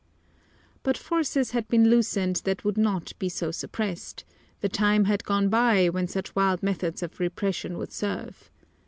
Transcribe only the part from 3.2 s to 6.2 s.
so suppressed, the time had gone by when